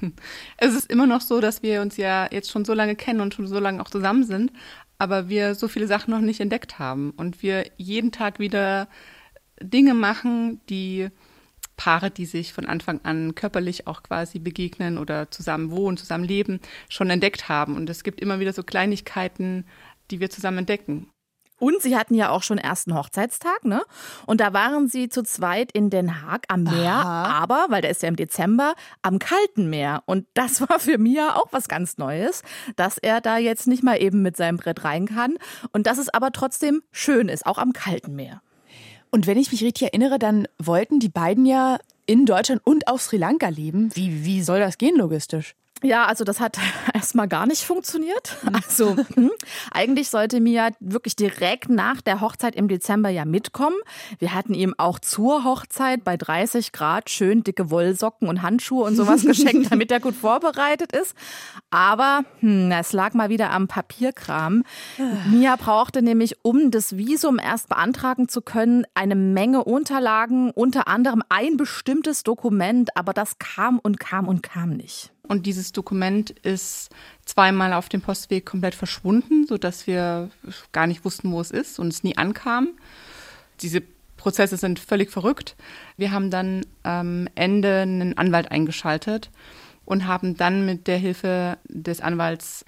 Es 0.58 0.74
ist 0.74 0.88
immer 0.90 1.06
noch 1.08 1.20
so, 1.20 1.40
dass 1.40 1.64
wir 1.64 1.82
uns 1.82 1.96
ja 1.96 2.28
jetzt 2.30 2.52
schon 2.52 2.64
so 2.64 2.72
lange 2.72 2.94
kennen 2.94 3.20
und 3.20 3.34
schon 3.34 3.48
so 3.48 3.58
lange 3.58 3.82
auch 3.82 3.90
zusammen 3.90 4.22
sind, 4.22 4.52
aber 4.96 5.28
wir 5.28 5.56
so 5.56 5.66
viele 5.66 5.88
Sachen 5.88 6.12
noch 6.12 6.20
nicht 6.20 6.38
entdeckt 6.38 6.78
haben 6.78 7.10
und 7.16 7.42
wir 7.42 7.64
jeden 7.78 8.12
Tag 8.12 8.38
wieder 8.38 8.86
Dinge 9.60 9.94
machen, 9.94 10.60
die 10.68 11.08
Paare, 11.78 12.10
die 12.10 12.26
sich 12.26 12.52
von 12.52 12.66
Anfang 12.66 13.00
an 13.04 13.34
körperlich 13.34 13.86
auch 13.86 14.02
quasi 14.02 14.38
begegnen 14.38 14.98
oder 14.98 15.30
zusammen 15.30 15.70
wohnen, 15.70 15.96
zusammen 15.96 16.24
leben, 16.24 16.60
schon 16.90 17.08
entdeckt 17.08 17.48
haben. 17.48 17.76
Und 17.76 17.88
es 17.88 18.04
gibt 18.04 18.20
immer 18.20 18.40
wieder 18.40 18.52
so 18.52 18.62
Kleinigkeiten, 18.62 19.64
die 20.10 20.20
wir 20.20 20.28
zusammen 20.28 20.58
entdecken. 20.58 21.08
Und 21.60 21.82
sie 21.82 21.96
hatten 21.96 22.14
ja 22.14 22.30
auch 22.30 22.42
schon 22.42 22.58
ersten 22.58 22.94
Hochzeitstag, 22.94 23.64
ne? 23.64 23.82
Und 24.26 24.40
da 24.40 24.52
waren 24.52 24.88
sie 24.88 25.08
zu 25.08 25.24
zweit 25.24 25.72
in 25.72 25.90
Den 25.90 26.22
Haag 26.22 26.44
am 26.48 26.62
Meer, 26.62 26.92
Aha. 26.92 27.24
aber, 27.42 27.66
weil 27.68 27.82
der 27.82 27.90
ist 27.90 28.02
ja 28.02 28.08
im 28.08 28.16
Dezember, 28.16 28.74
am 29.02 29.18
kalten 29.18 29.68
Meer. 29.68 30.02
Und 30.06 30.26
das 30.34 30.60
war 30.68 30.78
für 30.78 30.98
Mia 30.98 31.34
auch 31.34 31.48
was 31.50 31.68
ganz 31.68 31.98
Neues, 31.98 32.42
dass 32.76 32.98
er 32.98 33.20
da 33.20 33.38
jetzt 33.38 33.66
nicht 33.66 33.82
mal 33.82 34.00
eben 34.00 34.22
mit 34.22 34.36
seinem 34.36 34.58
Brett 34.58 34.84
rein 34.84 35.06
kann. 35.06 35.36
Und 35.72 35.86
dass 35.88 35.98
es 35.98 36.08
aber 36.08 36.30
trotzdem 36.30 36.82
schön 36.92 37.28
ist, 37.28 37.44
auch 37.44 37.58
am 37.58 37.72
kalten 37.72 38.14
Meer. 38.14 38.40
Und 39.10 39.26
wenn 39.26 39.38
ich 39.38 39.52
mich 39.52 39.62
richtig 39.62 39.88
erinnere, 39.88 40.18
dann 40.18 40.46
wollten 40.58 41.00
die 41.00 41.08
beiden 41.08 41.46
ja 41.46 41.78
in 42.06 42.26
Deutschland 42.26 42.60
und 42.64 42.88
auf 42.88 43.02
Sri 43.02 43.16
Lanka 43.16 43.48
leben. 43.48 43.90
Wie, 43.94 44.24
wie 44.24 44.42
soll 44.42 44.60
das 44.60 44.78
gehen 44.78 44.96
logistisch? 44.96 45.54
Ja, 45.82 46.06
also 46.06 46.24
das 46.24 46.40
hat 46.40 46.58
erstmal 46.94 47.28
gar 47.28 47.46
nicht 47.46 47.64
funktioniert. 47.64 48.36
Also 48.52 48.96
hm, 49.14 49.30
eigentlich 49.70 50.10
sollte 50.10 50.40
Mia 50.40 50.70
wirklich 50.80 51.16
direkt 51.16 51.68
nach 51.68 52.00
der 52.00 52.20
Hochzeit 52.20 52.56
im 52.56 52.68
Dezember 52.68 53.08
ja 53.10 53.24
mitkommen. 53.24 53.76
Wir 54.18 54.34
hatten 54.34 54.54
ihm 54.54 54.74
auch 54.76 54.98
zur 54.98 55.44
Hochzeit 55.44 56.04
bei 56.04 56.16
30 56.16 56.72
Grad 56.72 57.10
schön 57.10 57.44
dicke 57.44 57.70
Wollsocken 57.70 58.28
und 58.28 58.42
Handschuhe 58.42 58.84
und 58.84 58.96
sowas 58.96 59.22
geschenkt, 59.26 59.70
damit 59.70 59.92
er 59.92 60.00
gut 60.00 60.14
vorbereitet 60.14 60.92
ist. 60.92 61.14
Aber 61.70 62.22
hm, 62.40 62.72
es 62.72 62.92
lag 62.92 63.14
mal 63.14 63.28
wieder 63.28 63.50
am 63.50 63.68
Papierkram. 63.68 64.64
Mia 65.30 65.56
brauchte 65.56 66.02
nämlich, 66.02 66.36
um 66.42 66.70
das 66.70 66.96
Visum 66.96 67.38
erst 67.38 67.68
beantragen 67.68 68.28
zu 68.28 68.42
können, 68.42 68.84
eine 68.94 69.14
Menge 69.14 69.64
Unterlagen, 69.64 70.50
unter 70.50 70.88
anderem 70.88 71.22
ein 71.28 71.56
bestimmtes 71.56 72.22
Dokument, 72.22 72.96
aber 72.96 73.12
das 73.12 73.38
kam 73.38 73.78
und 73.78 74.00
kam 74.00 74.26
und 74.26 74.42
kam 74.42 74.70
nicht. 74.70 75.12
Und 75.28 75.44
dieses 75.46 75.72
Dokument 75.72 76.30
ist 76.30 76.90
zweimal 77.24 77.74
auf 77.74 77.88
dem 77.88 78.00
Postweg 78.00 78.46
komplett 78.46 78.74
verschwunden, 78.74 79.46
sodass 79.46 79.86
wir 79.86 80.30
gar 80.72 80.86
nicht 80.86 81.04
wussten, 81.04 81.30
wo 81.30 81.40
es 81.40 81.50
ist 81.50 81.78
und 81.78 81.88
es 81.88 82.02
nie 82.02 82.16
ankam. 82.16 82.68
Diese 83.60 83.82
Prozesse 84.16 84.56
sind 84.56 84.78
völlig 84.78 85.10
verrückt. 85.10 85.54
Wir 85.96 86.12
haben 86.12 86.30
dann 86.30 86.64
am 86.82 87.28
Ende 87.34 87.82
einen 87.82 88.16
Anwalt 88.16 88.50
eingeschaltet 88.50 89.30
und 89.84 90.06
haben 90.06 90.36
dann 90.36 90.66
mit 90.66 90.86
der 90.86 90.98
Hilfe 90.98 91.58
des 91.68 92.00
Anwalts 92.00 92.64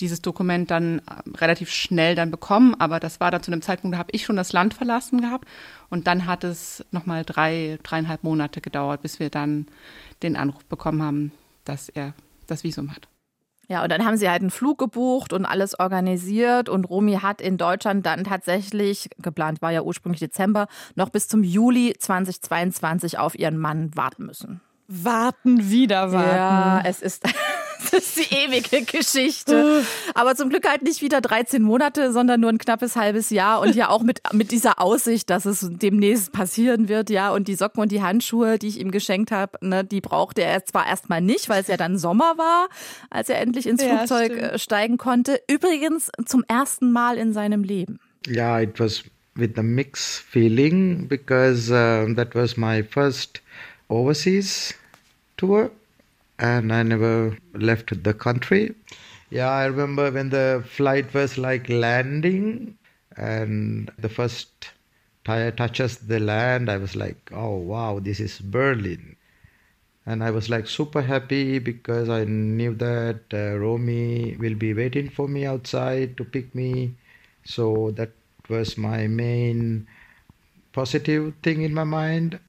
dieses 0.00 0.22
Dokument 0.22 0.70
dann 0.70 0.98
äh, 0.98 1.36
relativ 1.36 1.70
schnell 1.70 2.14
dann 2.16 2.30
bekommen, 2.30 2.74
aber 2.78 2.98
das 2.98 3.20
war 3.20 3.30
dann 3.30 3.42
zu 3.42 3.52
einem 3.52 3.62
Zeitpunkt, 3.62 3.94
da 3.94 3.98
habe 3.98 4.10
ich 4.12 4.24
schon 4.24 4.34
das 4.34 4.52
Land 4.52 4.74
verlassen 4.74 5.20
gehabt 5.20 5.46
und 5.88 6.08
dann 6.08 6.26
hat 6.26 6.42
es 6.42 6.84
nochmal 6.90 7.24
drei, 7.24 7.78
dreieinhalb 7.84 8.24
Monate 8.24 8.60
gedauert, 8.60 9.02
bis 9.02 9.20
wir 9.20 9.30
dann 9.30 9.66
den 10.24 10.36
Anruf 10.36 10.64
bekommen 10.64 11.00
haben, 11.00 11.32
dass 11.64 11.88
er 11.88 12.14
das 12.46 12.64
Visum 12.64 12.94
hat. 12.94 13.08
Ja, 13.68 13.82
und 13.82 13.90
dann 13.90 14.04
haben 14.04 14.16
sie 14.16 14.28
halt 14.28 14.42
einen 14.42 14.50
Flug 14.50 14.78
gebucht 14.78 15.32
und 15.32 15.46
alles 15.46 15.78
organisiert. 15.78 16.68
Und 16.68 16.84
Romy 16.84 17.14
hat 17.14 17.40
in 17.40 17.56
Deutschland 17.56 18.04
dann 18.04 18.24
tatsächlich, 18.24 19.08
geplant 19.18 19.62
war 19.62 19.72
ja 19.72 19.82
ursprünglich 19.82 20.20
Dezember, 20.20 20.66
noch 20.94 21.08
bis 21.08 21.28
zum 21.28 21.42
Juli 21.42 21.94
2022 21.98 23.18
auf 23.18 23.38
ihren 23.38 23.56
Mann 23.56 23.90
warten 23.96 24.26
müssen. 24.26 24.60
Warten, 24.86 25.70
wieder 25.70 26.12
warten. 26.12 26.36
Ja, 26.36 26.82
es 26.84 27.02
ist 27.02 27.24
Das 27.90 28.16
ist 28.16 28.30
die 28.30 28.34
ewige 28.34 28.82
Geschichte. 28.84 29.84
Aber 30.14 30.34
zum 30.34 30.48
Glück 30.48 30.68
halt 30.68 30.82
nicht 30.82 31.02
wieder 31.02 31.20
13 31.20 31.62
Monate, 31.62 32.12
sondern 32.12 32.40
nur 32.40 32.50
ein 32.50 32.58
knappes 32.58 32.96
halbes 32.96 33.30
Jahr 33.30 33.60
und 33.60 33.74
ja 33.74 33.88
auch 33.88 34.02
mit, 34.02 34.20
mit 34.32 34.50
dieser 34.50 34.80
Aussicht, 34.80 35.30
dass 35.30 35.44
es 35.44 35.68
demnächst 35.70 36.32
passieren 36.32 36.88
wird, 36.88 37.10
ja. 37.10 37.30
Und 37.32 37.48
die 37.48 37.54
Socken 37.54 37.80
und 37.82 37.92
die 37.92 38.02
Handschuhe, 38.02 38.58
die 38.58 38.68
ich 38.68 38.80
ihm 38.80 38.90
geschenkt 38.90 39.30
habe, 39.30 39.58
ne, 39.60 39.84
die 39.84 40.00
brauchte 40.00 40.42
er 40.42 40.64
zwar 40.64 40.86
erstmal 40.86 41.20
nicht, 41.20 41.48
weil 41.48 41.60
es 41.60 41.68
ja 41.68 41.76
dann 41.76 41.98
Sommer 41.98 42.36
war, 42.36 42.68
als 43.10 43.28
er 43.28 43.40
endlich 43.40 43.66
ins 43.66 43.82
ja, 43.82 43.98
Flugzeug 43.98 44.32
stimmt. 44.32 44.52
Äh, 44.52 44.58
steigen 44.58 44.98
konnte. 44.98 45.40
Übrigens 45.48 46.10
zum 46.24 46.44
ersten 46.48 46.90
Mal 46.90 47.18
in 47.18 47.32
seinem 47.32 47.62
Leben. 47.62 48.00
Ja, 48.26 48.60
it 48.60 48.80
was 48.80 49.04
with 49.34 49.50
a 49.56 49.62
mixed 49.62 50.22
feeling 50.22 51.06
because 51.08 51.70
uh, 51.70 52.12
that 52.14 52.34
was 52.34 52.56
my 52.56 52.82
first 52.82 53.43
overseas 53.90 54.74
tour. 55.36 55.70
and 56.38 56.72
I 56.72 56.82
never 56.82 57.38
left 57.54 58.02
the 58.04 58.14
country. 58.14 58.74
Yeah, 59.30 59.50
I 59.50 59.66
remember 59.66 60.10
when 60.10 60.30
the 60.30 60.64
flight 60.66 61.14
was 61.14 61.38
like 61.38 61.68
landing 61.68 62.78
and 63.16 63.90
the 63.98 64.08
first 64.08 64.70
tire 65.24 65.50
touches 65.52 65.98
the 65.98 66.20
land, 66.20 66.70
I 66.70 66.78
was 66.78 66.96
like, 66.96 67.30
oh 67.32 67.56
wow, 67.56 68.00
this 68.00 68.20
is 68.20 68.40
Berlin. 68.40 69.16
And 70.06 70.24
I 70.24 70.30
was 70.30 70.48
like 70.50 70.66
super 70.68 71.02
happy 71.02 71.58
because 71.58 72.08
I 72.08 72.24
knew 72.24 72.74
that 72.76 73.20
uh, 73.32 73.58
Romy 73.58 74.36
will 74.38 74.54
be 74.54 74.72
waiting 74.74 75.10
for 75.10 75.28
me 75.28 75.46
outside 75.46 76.16
to 76.18 76.24
pick 76.24 76.54
me. 76.54 76.94
So 77.44 77.90
that 77.92 78.12
was 78.48 78.78
my 78.78 79.06
main 79.06 79.86
positive 80.72 81.34
thing 81.42 81.62
in 81.62 81.74
my 81.74 81.84
mind. 81.84 82.40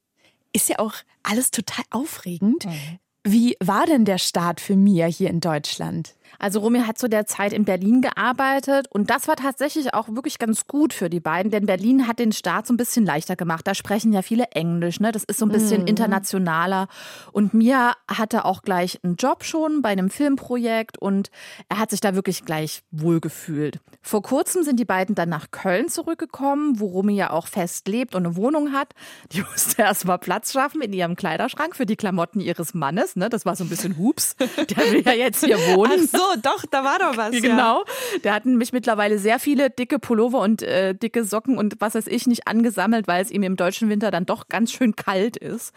Ist 0.56 0.70
ja 0.70 0.80
auch 0.80 0.94
alles 1.22 1.52
total 1.52 1.84
aufregend. 1.92 2.66
Mhm. 2.66 3.00
Wie 3.28 3.58
war 3.60 3.86
denn 3.86 4.06
der 4.06 4.20
Start 4.20 4.62
für 4.62 4.78
Mia 4.78 5.06
hier 5.08 5.30
in 5.30 5.42
Deutschland? 5.42 6.16
Also 6.40 6.60
Romy 6.60 6.80
hat 6.82 6.98
zu 6.98 7.10
der 7.10 7.26
Zeit 7.26 7.52
in 7.52 7.66
Berlin 7.66 8.02
gearbeitet 8.02 8.88
und 8.90 9.10
das 9.10 9.28
war 9.28 9.36
tatsächlich 9.36 9.94
auch 9.94 10.08
wirklich 10.08 10.40
ganz 10.40 10.66
gut 10.68 10.94
für 10.94 11.10
die 11.10 11.20
beiden, 11.20 11.52
denn 11.52 11.66
Berlin 11.66 12.08
hat 12.08 12.20
den 12.20 12.32
Start 12.32 12.68
so 12.68 12.74
ein 12.74 12.78
bisschen 12.78 13.06
leichter 13.06 13.36
gemacht. 13.36 13.68
Da 13.68 13.76
sprechen 13.76 14.14
ja 14.14 14.22
viele 14.22 14.46
Englisch, 14.52 15.02
ne? 15.02 15.12
Das 15.12 15.26
ist 15.26 15.40
so 15.40 15.46
ein 15.46 15.52
bisschen 15.52 15.82
mhm. 15.82 15.88
internationaler. 15.88 16.88
Und 17.34 17.54
Mia 17.54 17.96
hatte 18.08 18.46
auch 18.46 18.62
gleich 18.62 19.04
einen 19.04 19.16
Job 19.18 19.44
schon 19.44 19.82
bei 19.82 19.90
einem 19.90 20.10
Filmprojekt 20.10 20.98
und 20.98 21.32
er 21.68 21.80
hat 21.80 21.90
sich 21.90 22.00
da 22.00 22.16
wirklich 22.16 22.46
gleich 22.46 22.84
wohlgefühlt. 22.92 23.80
Vor 24.08 24.22
kurzem 24.22 24.62
sind 24.62 24.80
die 24.80 24.86
beiden 24.86 25.16
dann 25.16 25.30
nach 25.30 25.50
Köln 25.50 25.90
zurückgekommen, 25.90 26.80
wo 26.80 26.86
Romy 26.86 27.16
ja 27.16 27.32
auch 27.32 27.48
fest 27.48 27.88
lebt 27.88 28.14
und 28.14 28.24
eine 28.24 28.36
Wohnung 28.36 28.72
hat. 28.72 28.94
Die 29.32 29.42
musste 29.42 29.82
erst 29.82 30.06
mal 30.06 30.18
Platz 30.18 30.54
schaffen 30.54 30.84
in 30.84 30.94
ihrem 30.94 31.16
Kleiderschrank 31.16 31.76
für 31.76 31.88
die 31.88 31.96
Klamotten 31.96 32.40
ihres 32.40 32.76
Mannes, 32.76 33.16
ne? 33.16 33.30
Das 33.30 33.48
war 33.48 33.56
so 33.56 33.64
ein 33.64 33.70
bisschen 33.70 33.98
Hups. 33.98 34.36
Der 34.38 34.92
will 34.92 35.02
ja 35.04 35.14
jetzt 35.14 35.44
hier 35.44 35.58
wohnen. 35.58 36.08
Ach 36.14 36.20
so, 36.20 36.40
doch, 36.40 36.64
da 36.70 36.84
war 36.84 37.00
doch 37.00 37.18
was. 37.18 37.32
Genau. 37.32 37.80
Ja. 37.80 38.20
Der 38.24 38.34
hat 38.36 38.46
nämlich 38.46 38.74
mittlerweile 38.74 39.18
sehr 39.18 39.40
viele 39.40 39.72
dicke 39.72 39.98
Pullover 39.98 40.40
und 40.42 40.62
äh, 40.62 40.94
dicke 40.94 41.24
Socken 41.24 41.58
und 41.58 41.78
was 41.80 41.96
weiß 41.96 42.06
ich 42.06 42.28
nicht 42.28 42.48
angesammelt, 42.48 43.08
weil 43.08 43.24
es 43.24 43.32
ihm 43.32 43.42
im 43.42 43.56
deutschen 43.56 43.90
Winter 43.90 44.12
dann 44.12 44.28
doch 44.28 44.50
ganz 44.50 44.72
schön 44.72 44.96
kalt 44.96 45.36
ist. 45.36 45.74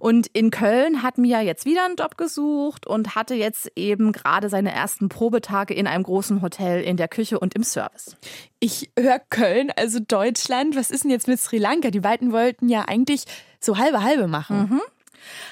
Und 0.00 0.26
in 0.32 0.50
Köln 0.50 1.04
hat 1.04 1.16
Mia 1.16 1.42
jetzt 1.42 1.64
wieder 1.64 1.84
einen 1.84 1.94
Job 1.94 2.16
gesucht 2.16 2.88
und 2.88 3.14
hatte 3.14 3.36
jetzt 3.36 3.70
eben 3.76 4.10
gerade 4.10 4.48
seine 4.48 4.72
ersten 4.72 5.08
Probetage 5.08 5.74
in 5.74 5.86
einem 5.86 6.02
großen 6.02 6.42
Hotel 6.42 6.82
in 6.82 6.96
der 6.96 7.06
Küche 7.06 7.38
und 7.38 7.54
im 7.54 7.67
Service. 7.72 8.16
Ich 8.60 8.90
höre 8.98 9.20
Köln, 9.30 9.70
also 9.76 9.98
Deutschland. 10.00 10.76
Was 10.76 10.90
ist 10.90 11.04
denn 11.04 11.10
jetzt 11.10 11.28
mit 11.28 11.40
Sri 11.40 11.58
Lanka? 11.58 11.90
Die 11.90 12.00
beiden 12.00 12.32
wollten 12.32 12.68
ja 12.68 12.84
eigentlich 12.86 13.24
so 13.60 13.78
halbe 13.78 14.02
halbe 14.02 14.28
machen. 14.28 14.70
Mhm. 14.70 14.80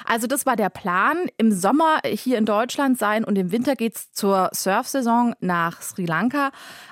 Also 0.04 0.26
das 0.26 0.46
war 0.46 0.56
der 0.56 0.70
Plan, 0.70 1.26
im 1.38 1.52
Sommer 1.52 2.00
hier 2.04 2.38
in 2.38 2.44
Deutschland 2.44 2.99
sein 2.99 3.25
und 3.25 3.37
im 3.37 3.52
Winter 3.52 3.76
geht 3.76 3.96
es 3.96 4.12
zur 4.12 4.50
Surfsaison 4.52 5.35
nach 5.40 5.82
Sri 5.82 6.04
Lanka. 6.04 6.50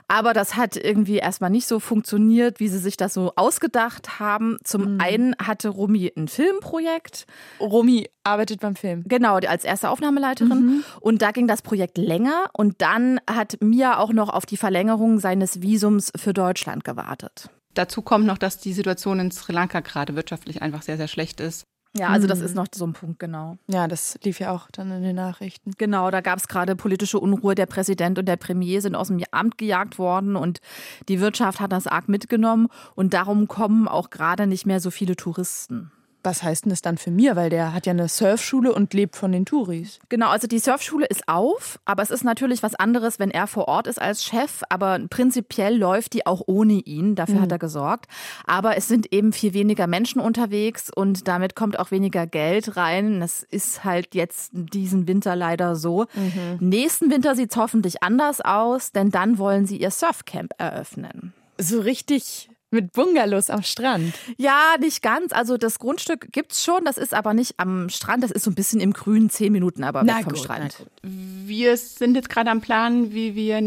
Aber 0.09 0.33
das 0.33 0.57
hat 0.57 0.77
irgendwie 0.77 1.17
erstmal 1.17 1.51
nicht 1.51 1.67
so 1.67 1.81
funktioniert, 1.81 2.61
wie 2.61 2.69
sie 2.69 2.79
sich 2.79 2.97
das 2.97 3.15
so 3.15 3.33
ausgedacht 3.37 4.19
haben. 4.19 4.59
Zum 4.65 4.95
mhm. 4.95 5.01
einen 5.01 5.37
hatte 5.41 5.69
Romy 5.69 6.13
ein 6.17 6.29
Filmprojekt. 6.29 7.27
Romy 7.61 8.09
arbeitet 8.23 8.61
beim 8.61 8.77
Film. 8.77 9.05
Genau, 9.07 9.37
als 9.37 9.65
erste 9.65 9.91
Aufnahmeleiterin. 9.91 10.67
Mhm. 10.67 10.85
Und 11.01 11.23
da 11.23 11.31
ging 11.31 11.47
das 11.47 11.63
Projekt 11.63 11.99
länger. 11.99 12.51
Und 12.53 12.83
dann 12.83 13.21
hat 13.31 13.59
Mia 13.61 13.99
auch 13.99 14.13
noch 14.13 14.29
auf 14.29 14.47
die 14.47 14.57
Verlängerung 14.57 15.19
seines 15.19 15.63
Visums 15.63 16.13
für 16.17 16.33
Deutschland 16.33 16.85
gewartet. 16.85 17.51
Dazu 17.75 18.03
kommt 18.03 18.27
noch, 18.27 18.39
dass 18.39 18.59
die 18.59 18.73
Situation 18.73 19.21
in 19.21 19.31
Sri 19.31 19.53
Lanka 19.53 19.81
gerade 19.81 20.15
wirtschaftlich 20.15 20.63
einfach 20.63 20.83
sehr, 20.83 20.97
sehr 20.97 21.09
schlecht 21.09 21.41
ist. 21.41 21.65
Ja, 21.97 22.09
also 22.09 22.27
das 22.27 22.41
hm. 22.41 22.47
ist 22.47 22.55
noch 22.57 22.67
so 22.75 22.87
ein 22.87 22.93
Punkt, 22.93 23.21
genau. 23.21 23.57
Ja, 23.69 23.87
das 23.87 24.19
lief 24.25 24.41
ja 24.41 24.51
auch 24.51 24.69
dann 24.73 24.91
in 24.91 25.03
den 25.03 25.15
Nachrichten. 25.15 25.73
Genau, 25.79 26.11
da 26.11 26.21
gab 26.21 26.39
es 26.39 26.49
gerade 26.49 26.75
politische 26.75 27.21
Unruhe. 27.21 27.55
Der 27.55 27.67
Präsident 27.67 28.19
und 28.19 28.27
der 28.27 28.37
Premier 28.37 28.81
sind 28.81 28.97
aus 28.97 29.09
dem 29.09 29.23
Amt 29.31 29.59
gejagt 29.59 29.99
worden 29.99 30.35
und 30.35 30.61
die 31.09 31.21
Wirtschaft 31.21 31.61
hat 31.61 31.71
das 31.71 31.87
arg 31.87 32.09
mitgenommen 32.09 32.69
und 32.97 33.15
darum 33.15 33.47
kommen 33.47 33.87
auch 33.87 34.11
gerade 34.11 34.47
nicht 34.49 34.67
mehr 34.67 34.81
so 34.81 34.91
viele 34.91 35.15
Touristen. 35.15 35.93
Was 36.25 36.43
heißt 36.43 36.65
denn 36.65 36.71
das 36.71 36.83
dann 36.83 36.97
für 36.97 37.11
mir? 37.11 37.37
Weil 37.37 37.51
der 37.51 37.75
hat 37.75 37.85
ja 37.85 37.93
eine 37.93 38.09
Surfschule 38.09 38.73
und 38.73 38.95
lebt 38.95 39.15
von 39.15 39.31
den 39.31 39.45
Touris. 39.45 39.99
Genau, 40.09 40.29
also 40.29 40.47
die 40.47 40.59
Surfschule 40.59 41.05
ist 41.05 41.29
auf, 41.29 41.79
aber 41.85 42.03
es 42.03 42.11
ist 42.11 42.25
natürlich 42.25 42.63
was 42.63 42.75
anderes, 42.75 43.19
wenn 43.19 43.31
er 43.31 43.47
vor 43.47 43.69
Ort 43.69 43.87
ist 43.87 44.01
als 44.01 44.25
Chef. 44.25 44.63
Aber 44.71 44.99
prinzipiell 45.11 45.77
läuft 45.77 46.15
die 46.15 46.27
auch 46.27 46.43
ohne 46.47 46.75
ihn. 46.75 47.15
Dafür 47.15 47.37
mhm. 47.37 47.43
hat 47.43 47.53
er 47.53 47.59
gesorgt. 47.59 48.07
Aber 48.47 48.77
es 48.77 48.89
sind 48.89 49.13
eben 49.13 49.33
viel 49.35 49.53
weniger 49.53 49.87
Menschen 49.87 50.21
unterwegs 50.21 50.91
und 50.95 51.29
damit 51.29 51.55
kommt 51.55 51.79
auch 51.79 51.91
weniger 51.91 52.27
Geld 52.27 52.77
rein. 52.77 53.21
Das 53.21 53.43
ist 53.43 53.85
halt 53.85 54.15
jetzt 54.15 54.51
diesen 54.55 55.07
Winter 55.07 55.37
leider 55.37 55.77
so. 55.77 56.07
Mhm. 56.15 56.69
Nächsten 56.69 57.11
Winter 57.11 57.35
sieht 57.35 57.51
es 57.51 57.57
hoffentlich 57.59 58.03
anders 58.03 58.41
aus, 58.41 58.93
denn 58.93 59.11
dann 59.11 59.37
wollen 59.37 59.67
sie 59.67 59.77
ihr 59.77 59.91
Surfcamp 59.91 60.53
eröffnen. 60.57 61.35
So 61.59 61.81
richtig 61.81 62.49
mit 62.75 62.93
Bungalows 62.93 63.49
am 63.49 63.63
Strand? 63.63 64.15
Ja, 64.37 64.75
nicht 64.79 65.03
ganz. 65.03 65.33
Also 65.33 65.57
das 65.57 65.79
Grundstück 65.79 66.33
gibt 66.33 66.53
es 66.53 66.65
schon, 66.65 66.85
das 66.85 66.99
ist 66.99 67.15
aber 67.15 67.33
nicht 67.33 67.55
am 67.59 67.89
Strand, 67.89 68.23
das 68.23 68.31
ist 68.31 68.45
so 68.45 68.51
ein 68.51 68.55
bisschen 68.55 68.81
im 68.81 68.93
Grünen, 68.93 69.31
zehn 69.31 69.53
Minuten 69.53 69.85
aber 69.85 70.03
na 70.05 70.19
weg 70.19 70.25
vom 70.25 70.33
gut, 70.35 70.43
Strand. 70.43 70.87
Wir 71.03 71.77
sind 71.77 72.15
jetzt 72.15 72.29
gerade 72.29 72.51
am 72.51 72.61
Plan, 72.61 73.13
wie 73.13 73.35
wir 73.35 73.59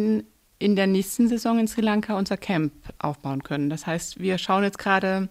in 0.60 0.76
der 0.76 0.88
nächsten 0.88 1.28
Saison 1.28 1.60
in 1.60 1.68
Sri 1.68 1.82
Lanka 1.82 2.18
unser 2.18 2.38
Camp 2.38 2.72
aufbauen 3.00 3.44
können. 3.44 3.70
Das 3.70 3.86
heißt, 3.88 4.20
wir 4.20 4.38
schauen 4.38 4.64
jetzt 4.64 4.80
gerade, 4.80 5.30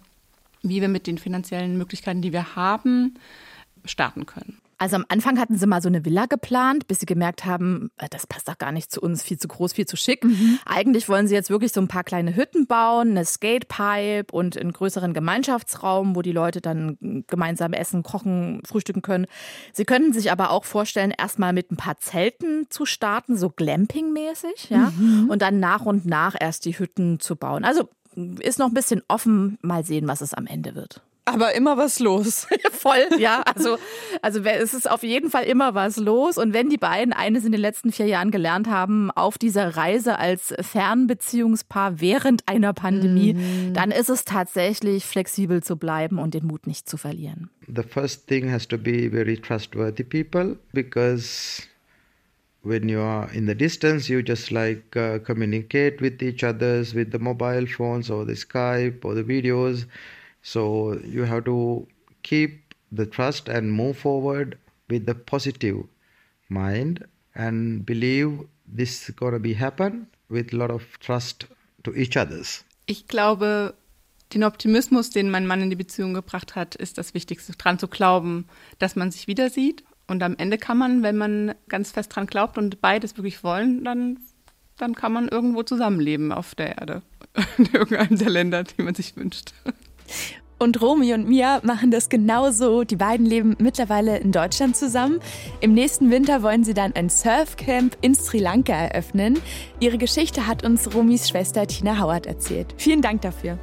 wie 0.62 0.80
wir 0.80 0.88
mit 0.88 1.06
den 1.06 1.18
finanziellen 1.18 1.76
Möglichkeiten, 1.78 2.23
die 2.23 2.33
wir 2.33 2.56
haben, 2.56 3.14
starten 3.85 4.26
können. 4.26 4.59
Also 4.78 4.97
am 4.97 5.06
Anfang 5.09 5.38
hatten 5.38 5.56
sie 5.56 5.66
mal 5.66 5.80
so 5.80 5.88
eine 5.88 6.04
Villa 6.04 6.26
geplant, 6.26 6.87
bis 6.87 7.00
sie 7.00 7.06
gemerkt 7.06 7.45
haben, 7.45 7.90
äh, 7.97 8.09
das 8.11 8.26
passt 8.26 8.49
doch 8.49 8.59
gar 8.59 8.73
nicht 8.73 8.92
zu 8.92 9.00
uns, 9.00 9.23
viel 9.23 9.38
zu 9.38 9.49
groß, 9.49 9.73
viel 9.73 9.87
zu 9.87 9.97
schick. 9.97 10.25
Mhm. 10.25 10.59
Eigentlich 10.66 11.09
wollen 11.09 11.28
sie 11.28 11.35
jetzt 11.35 11.50
wirklich 11.50 11.73
so 11.73 11.80
ein 11.80 11.88
paar 11.88 12.04
kleine 12.04 12.37
Hütten 12.37 12.66
bauen, 12.66 13.11
eine 13.11 13.25
Skatepipe 13.25 14.33
und 14.33 14.59
einen 14.59 14.73
größeren 14.73 15.14
Gemeinschaftsraum, 15.14 16.14
wo 16.14 16.23
die 16.23 16.33
Leute 16.33 16.61
dann 16.61 17.25
gemeinsam 17.26 17.73
essen, 17.73 18.02
kochen, 18.02 18.61
frühstücken 18.66 19.02
können. 19.02 19.26
Sie 19.73 19.85
könnten 19.85 20.12
sich 20.12 20.30
aber 20.30 20.50
auch 20.50 20.64
vorstellen, 20.64 21.12
erstmal 21.16 21.52
mit 21.52 21.71
ein 21.71 21.76
paar 21.76 21.99
Zelten 21.99 22.66
zu 22.68 22.85
starten, 22.85 23.37
so 23.37 23.49
Glamping-mäßig, 23.49 24.68
ja, 24.71 24.92
mhm. 24.97 25.30
und 25.30 25.40
dann 25.40 25.59
nach 25.59 25.87
und 25.87 26.04
nach 26.04 26.35
erst 26.38 26.64
die 26.66 26.78
Hütten 26.78 27.18
zu 27.21 27.37
bauen. 27.37 27.64
Also 27.64 27.88
ist 28.40 28.59
noch 28.59 28.68
ein 28.68 28.75
bisschen 28.75 29.02
offen, 29.09 29.59
mal 29.62 29.85
sehen, 29.85 30.09
was 30.09 30.21
es 30.21 30.35
am 30.35 30.47
Ende 30.47 30.75
wird. 30.75 31.02
Aber 31.28 31.56
immer 31.56 31.76
was 31.76 31.99
los. 31.99 32.47
Voll, 32.71 33.09
ja. 33.18 33.42
Also, 33.42 33.78
also 34.23 34.40
es 34.40 34.75
ist 34.75 34.88
auf 34.88 35.02
jeden 35.02 35.28
Fall 35.28 35.42
immer 35.45 35.75
was 35.75 35.97
los. 35.97 36.38
Und 36.38 36.54
wenn 36.54 36.68
die 36.68 36.76
beiden 36.76 37.12
eines 37.12 37.45
in 37.45 37.50
den 37.50 37.61
letzten 37.61 37.90
vier 37.90 38.06
Jahren 38.06 38.30
gelernt 38.30 38.68
haben, 38.68 39.11
auf 39.11 39.37
dieser 39.37 39.76
Reise 39.76 40.21
als 40.21 40.54
Fernbeziehungspaar 40.61 42.00
während 42.00 42.49
einer 42.49 42.73
Pandemie, 42.73 43.35
mhm. 43.35 43.75
dann 43.75 43.90
ist 43.90 44.09
es 44.09 44.25
tatsächlich 44.25 45.04
flexibel 45.04 45.64
zu 45.64 45.76
bleiben 45.76 46.21
und 46.21 46.33
den 46.33 46.47
Mut 46.47 46.68
nicht 46.68 46.88
zu 46.88 46.97
verlieren. 46.97 47.50
The 47.66 47.83
first 47.83 48.28
thing 48.28 48.52
has 48.52 48.68
to 48.68 48.78
be 48.78 49.11
very 49.11 49.37
trustworthy 49.37 50.04
people 50.04 50.56
because 50.73 51.64
when 52.62 52.88
you 52.88 53.00
are 53.00 53.28
in 53.35 53.49
the 53.49 53.54
distance 53.56 54.09
you 54.09 54.21
just 54.21 54.52
like 54.52 54.97
uh, 54.97 55.18
communicate 55.18 56.00
with 56.00 56.23
each 56.23 56.45
others 56.45 56.95
with 56.95 57.09
the 57.11 57.18
mobile 57.18 57.66
phones 57.66 58.11
or 58.11 58.25
the 58.25 58.35
Skype 58.35 59.04
or 59.04 59.16
the 59.16 59.25
videos. 59.25 59.87
So 60.47 60.97
you 61.05 61.26
have 61.26 61.43
to 61.47 61.88
keep 62.23 62.73
the 62.93 63.05
trust 63.05 63.49
and 63.49 63.73
move 63.73 63.99
forward 63.99 64.57
with 64.88 65.05
the 65.05 65.15
positive 65.15 65.88
mind 66.49 67.05
and 67.35 67.85
believe 67.85 68.47
this 68.65 69.09
is 69.09 69.15
to 69.17 69.38
be 69.41 69.55
happen 69.55 70.07
with 70.29 70.53
a 70.53 70.57
lot 70.57 70.71
of 70.71 70.85
trust 71.00 71.49
to 71.83 71.93
each 71.97 72.17
others. 72.17 72.65
Ich 72.87 73.09
glaube, 73.09 73.75
den 74.35 74.45
Optimismus, 74.45 75.11
den 75.11 75.31
mein 75.31 75.49
Mann 75.49 75.62
in 75.62 75.71
die 75.71 75.75
Beziehung 75.75 76.15
gebracht 76.15 76.55
hat, 76.55 76.76
ist 76.76 76.97
das 76.97 77.12
Wichtigste, 77.12 77.55
dran 77.55 77.81
zu 77.81 77.88
glauben, 77.88 78.47
dass 78.79 78.95
man 78.95 79.11
sich 79.11 79.26
wieder 79.26 79.50
sieht. 79.50 79.83
Und 80.07 80.23
am 80.23 80.37
Ende 80.37 80.59
kann 80.59 80.79
man, 80.79 81.03
wenn 81.03 81.17
man 81.17 81.57
ganz 81.67 81.91
fest 81.91 82.15
dran 82.15 82.29
glaubt 82.29 82.57
und 82.57 82.81
beides 82.81 83.17
wirklich 83.17 83.43
wollen, 83.43 83.83
dann, 83.83 84.21
dann 84.76 84.95
kann 84.95 85.12
man 85.12 85.26
irgendwo 85.26 85.65
zusammenleben 85.65 86.31
auf 86.31 86.55
der 86.55 86.79
Erde. 86.79 87.03
In 87.59 87.67
irgendeinem 87.67 88.17
der 88.17 88.31
Länder, 88.31 88.62
die 88.62 88.83
man 88.85 88.95
sich 88.95 89.17
wünscht. 89.17 89.53
Und 90.59 90.81
Romy 90.81 91.13
und 91.13 91.29
Mia 91.29 91.61
machen 91.65 91.91
das 91.91 92.09
genauso. 92.09 92.85
Die 92.85 92.97
beiden 92.97 93.27
leben 93.27 93.57
mittlerweile 93.59 94.19
in 94.19 94.33
Deutschland 94.33 94.75
zusammen. 94.75 95.21
Im 95.61 95.75
nächsten 95.75 96.11
Winter 96.11 96.43
wollen 96.43 96.65
sie 96.65 96.73
dann 96.73 96.95
ein 96.95 97.11
Surfcamp 97.11 97.99
in 98.01 98.15
Sri 98.15 98.39
Lanka 98.39 98.73
eröffnen. 98.73 99.39
Ihre 99.81 99.99
Geschichte 99.99 100.47
hat 100.47 100.65
uns 100.65 100.95
Romys 100.95 101.29
Schwester 101.29 101.67
Tina 101.67 102.01
Howard 102.01 102.27
erzählt. 102.27 102.75
Vielen 102.79 103.03
Dank 103.03 103.21
dafür. 103.21 103.59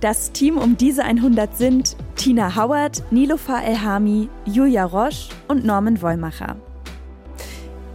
Das 0.00 0.32
Team 0.32 0.56
um 0.56 0.78
diese 0.78 1.04
100 1.04 1.54
sind 1.54 1.94
Tina 2.16 2.56
Howard, 2.56 3.02
Nilofa 3.10 3.60
Elhami, 3.60 4.30
Julia 4.46 4.86
Roche 4.86 5.28
und 5.46 5.66
Norman 5.66 6.00
Wollmacher. 6.00 6.56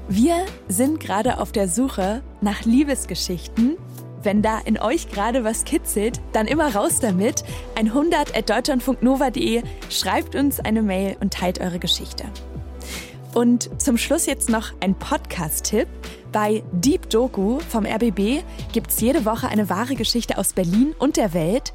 Wir 0.07 0.45
sind 0.67 0.99
gerade 0.99 1.39
auf 1.39 1.51
der 1.51 1.67
Suche 1.67 2.21
nach 2.41 2.63
Liebesgeschichten, 2.63 3.75
wenn 4.25 4.41
da 4.41 4.59
in 4.59 4.79
euch 4.79 5.09
gerade 5.09 5.43
was 5.43 5.63
kitzelt, 5.63 6.19
dann 6.33 6.47
immer 6.47 6.75
raus 6.75 6.99
damit. 6.99 7.43
100 7.75 8.35
at 8.35 8.49
deutschlandfunknova.de 8.49 9.63
schreibt 9.89 10.35
uns 10.35 10.59
eine 10.59 10.81
Mail 10.81 11.15
und 11.19 11.33
teilt 11.33 11.61
eure 11.61 11.79
Geschichte. 11.79 12.25
Und 13.35 13.81
zum 13.81 13.97
Schluss 13.97 14.25
jetzt 14.25 14.49
noch 14.49 14.71
ein 14.79 14.95
Podcast-Tipp. 14.95 15.87
Bei 16.31 16.63
Deep 16.71 17.09
Doku 17.09 17.59
vom 17.69 17.85
RBB 17.85 18.43
gibt 18.71 18.91
es 18.91 18.99
jede 19.01 19.25
Woche 19.25 19.49
eine 19.49 19.69
wahre 19.69 19.95
Geschichte 19.95 20.37
aus 20.37 20.53
Berlin 20.53 20.95
und 20.99 21.17
der 21.17 21.33
Welt. 21.33 21.73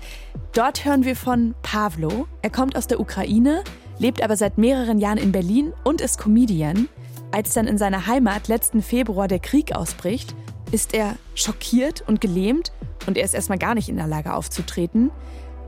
Dort 0.53 0.85
hören 0.85 1.05
wir 1.05 1.17
von 1.17 1.55
Pavlo. 1.63 2.27
Er 2.43 2.51
kommt 2.51 2.77
aus 2.77 2.87
der 2.87 2.99
Ukraine, 2.99 3.63
lebt 3.99 4.23
aber 4.23 4.37
seit 4.37 4.59
mehreren 4.59 4.99
Jahren 4.99 5.19
in 5.19 5.33
Berlin 5.33 5.73
und 5.85 6.01
ist 6.01 6.19
Comedian. 6.19 6.89
Als 7.31 7.53
dann 7.55 7.67
in 7.67 7.79
seiner 7.79 8.07
Heimat 8.07 8.49
letzten 8.49 8.83
Februar 8.83 9.29
der 9.29 9.39
Krieg 9.39 9.77
ausbricht, 9.77 10.35
ist 10.73 10.95
er 10.95 11.17
schockiert 11.35 12.03
und 12.07 12.21
gelähmt 12.21 12.73
und 13.07 13.17
er 13.17 13.25
ist 13.25 13.35
erstmal 13.35 13.59
gar 13.59 13.75
nicht 13.75 13.89
in 13.89 13.97
der 13.97 14.07
Lage 14.07 14.33
aufzutreten. 14.33 15.11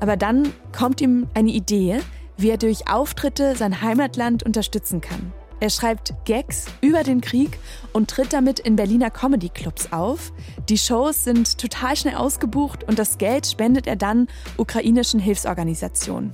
Aber 0.01 0.17
dann 0.17 0.53
kommt 0.77 1.01
ihm 1.01 1.29
eine 1.35 1.51
Idee, 1.51 2.01
wie 2.37 2.51
er 2.51 2.59
durch 2.59 2.89
Auftritte 2.89 3.57
sein 3.57 3.83
Heimatland 3.83 4.43
unterstützen 4.43 5.01
kann. 5.01 5.33
Er 5.61 5.71
schreibt 5.71 6.13
Gags 6.25 6.67
über 6.81 7.05
den 7.05 7.21
Krieg 7.21 7.57
und 7.93 8.11
tritt 8.11 8.33
damit 8.33 8.59
in 8.59 8.75
Berliner 8.75 9.11
Comedy-Clubs 9.11 9.93
auf. 9.93 10.33
Die 10.69 10.77
Shows 10.77 11.23
sind 11.23 11.57
total 11.57 11.95
schnell 11.95 12.17
ausgebucht 12.17 12.83
und 12.83 12.99
das 12.99 13.17
Geld 13.17 13.47
spendet 13.47 13.87
er 13.87 13.95
dann 13.95 14.27
ukrainischen 14.57 15.21
Hilfsorganisationen. 15.21 16.33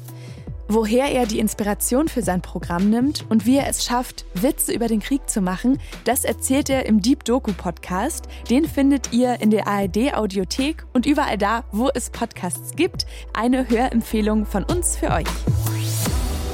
Woher 0.71 1.11
er 1.11 1.25
die 1.25 1.39
Inspiration 1.39 2.09
für 2.09 2.21
sein 2.21 2.43
Programm 2.43 2.91
nimmt 2.91 3.25
und 3.31 3.47
wie 3.47 3.57
er 3.57 3.69
es 3.69 3.87
schafft, 3.87 4.27
Witze 4.35 4.73
über 4.75 4.87
den 4.87 5.01
Krieg 5.01 5.29
zu 5.29 5.41
machen, 5.41 5.81
das 6.05 6.25
erzählt 6.25 6.69
er 6.69 6.85
im 6.85 7.01
Deep 7.01 7.25
Doku 7.25 7.53
Podcast. 7.55 8.29
Den 8.51 8.67
findet 8.67 9.11
ihr 9.15 9.41
in 9.41 9.51
der 9.51 9.67
ARD 9.67 10.15
Audiothek 10.15 10.85
und 10.93 11.07
überall 11.07 11.39
da, 11.39 11.65
wo 11.73 11.89
es 11.95 12.11
Podcasts 12.11 12.77
gibt. 12.77 13.07
Eine 13.33 13.67
Hörempfehlung 13.71 14.45
von 14.45 14.63
uns 14.65 14.99
für 14.99 15.11
euch. 15.11 15.27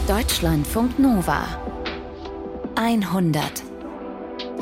Deutschlandfunk 0.07 0.97
Nova 1.01 1.43
100. 2.77 3.65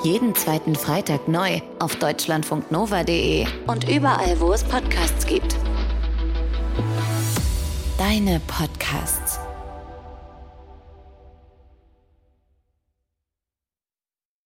Jeden 0.03 0.35
zweiten 0.35 0.75
Freitag 0.75 1.29
neu 1.29 1.61
auf 1.79 1.97
deutschlandfunknova.de 1.97 3.47
und 3.67 3.87
überall, 3.87 4.41
wo 4.41 4.53
es 4.53 4.65
Podcasts 4.65 5.27
gibt. 5.27 5.57
Deine 7.99 8.41
Podcasts. 8.49 9.42